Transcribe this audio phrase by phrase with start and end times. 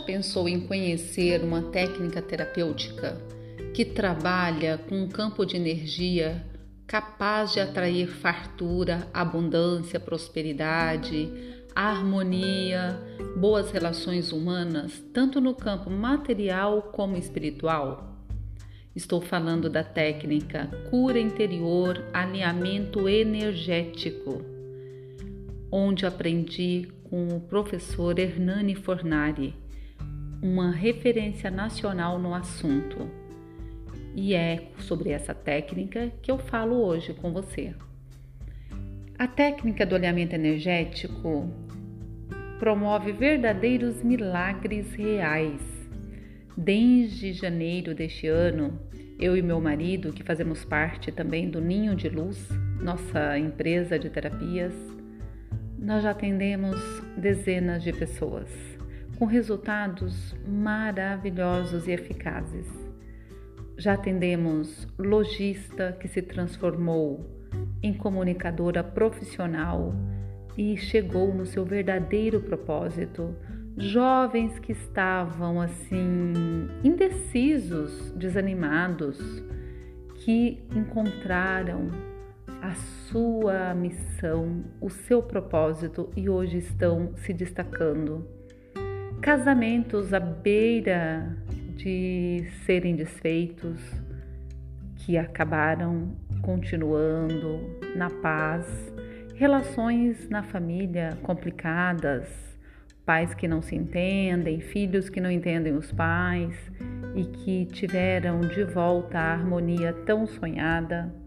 [0.00, 3.20] pensou em conhecer uma técnica terapêutica
[3.74, 6.44] que trabalha com um campo de energia
[6.86, 11.30] capaz de atrair fartura, abundância, prosperidade,
[11.74, 12.98] harmonia,
[13.36, 18.16] boas relações humanas, tanto no campo material como espiritual?
[18.94, 24.44] Estou falando da técnica cura interior, alinhamento energético,
[25.70, 29.54] onde aprendi com o professor Hernani Fornari,
[30.42, 33.08] uma referência nacional no assunto.
[34.14, 37.74] E é sobre essa técnica que eu falo hoje com você.
[39.18, 41.48] A técnica do alinhamento energético
[42.58, 45.60] promove verdadeiros milagres reais.
[46.56, 48.78] Desde janeiro deste ano,
[49.18, 52.48] eu e meu marido, que fazemos parte também do Ninho de Luz,
[52.82, 54.74] nossa empresa de terapias,
[55.80, 56.78] nós já atendemos
[57.16, 58.50] dezenas de pessoas
[59.18, 62.66] com resultados maravilhosos e eficazes.
[63.78, 67.26] Já atendemos lojista que se transformou
[67.82, 69.94] em comunicadora profissional
[70.56, 73.34] e chegou no seu verdadeiro propósito.
[73.78, 76.34] Jovens que estavam assim
[76.84, 79.18] indecisos, desanimados,
[80.16, 81.88] que encontraram
[82.62, 88.26] a sua missão, o seu propósito e hoje estão se destacando.
[89.20, 91.36] Casamentos à beira
[91.76, 93.80] de serem desfeitos,
[94.96, 98.66] que acabaram continuando na paz,
[99.34, 102.28] relações na família complicadas,
[103.04, 106.54] pais que não se entendem, filhos que não entendem os pais
[107.14, 111.19] e que tiveram de volta a harmonia tão sonhada.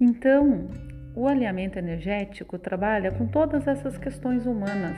[0.00, 0.68] Então,
[1.14, 4.96] o alinhamento energético trabalha com todas essas questões humanas.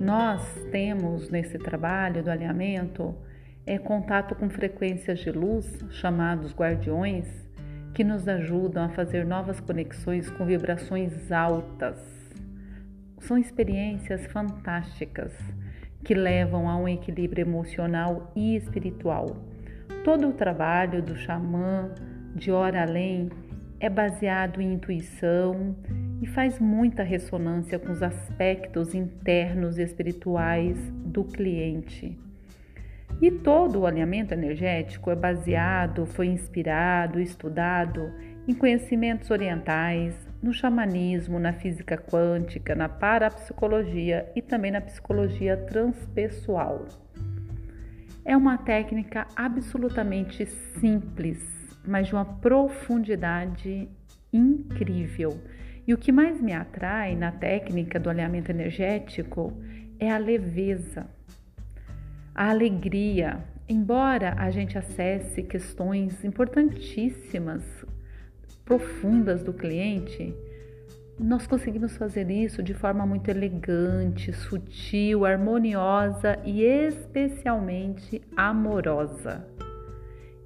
[0.00, 3.14] Nós temos nesse trabalho do alinhamento
[3.66, 7.26] é contato com frequências de luz, chamados guardiões,
[7.92, 11.98] que nos ajudam a fazer novas conexões com vibrações altas.
[13.18, 15.34] São experiências fantásticas
[16.04, 19.36] que levam a um equilíbrio emocional e espiritual.
[20.04, 21.90] Todo o trabalho do xamã
[22.34, 23.28] de hora além
[23.80, 25.76] é baseado em intuição
[26.20, 32.18] e faz muita ressonância com os aspectos internos e espirituais do cliente.
[33.20, 38.12] E todo o alinhamento energético é baseado, foi inspirado, estudado
[38.46, 46.86] em conhecimentos orientais, no xamanismo, na física quântica, na parapsicologia e também na psicologia transpessoal.
[48.24, 53.88] É uma técnica absolutamente simples mas de uma profundidade
[54.32, 55.40] incrível.
[55.86, 59.52] E o que mais me atrai na técnica do alinhamento energético
[59.98, 61.06] é a leveza,
[62.34, 63.42] a alegria.
[63.68, 67.64] Embora a gente acesse questões importantíssimas,
[68.64, 70.34] profundas do cliente,
[71.18, 79.57] nós conseguimos fazer isso de forma muito elegante, sutil, harmoniosa e especialmente amorosa.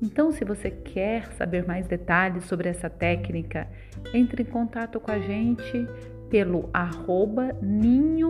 [0.02, 3.68] Então, se você quer saber mais detalhes sobre essa técnica,
[4.12, 5.86] entre em contato com a gente
[6.28, 8.20] pelo arroba ninho.deluz,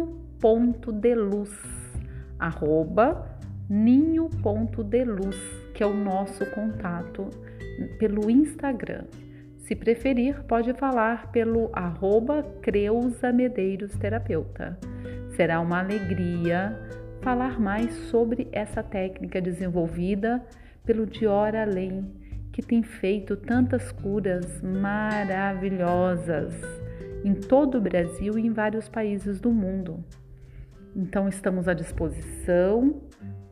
[2.39, 3.27] arroba
[3.71, 5.37] ninho.deluz,
[5.73, 7.31] que é o nosso contato
[7.99, 9.05] pelo Instagram.
[9.57, 14.79] Se preferir, pode falar pelo arroba Creuza Medeiros Terapeuta.
[15.37, 16.79] Será uma alegria
[17.23, 20.45] falar mais sobre essa técnica desenvolvida
[20.85, 22.11] pelo Dior Além,
[22.53, 26.55] que tem feito tantas curas maravilhosas
[27.25, 30.05] em todo o Brasil e em vários países do mundo.
[30.95, 33.01] Então estamos à disposição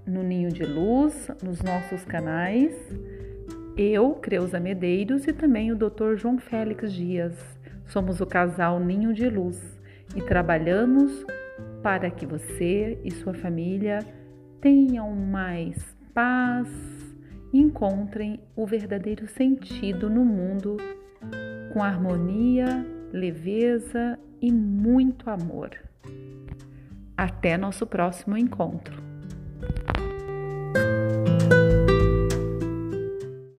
[0.07, 2.75] no Ninho de Luz, nos nossos canais.
[3.77, 6.17] Eu, Creuza Medeiros e também o Dr.
[6.17, 7.35] João Félix Dias.
[7.87, 9.81] Somos o casal Ninho de Luz
[10.15, 11.25] e trabalhamos
[11.83, 14.01] para que você e sua família
[14.61, 16.69] tenham mais paz,
[17.53, 20.77] encontrem o verdadeiro sentido no mundo
[21.73, 25.71] com harmonia, leveza e muito amor.
[27.17, 29.10] Até nosso próximo encontro.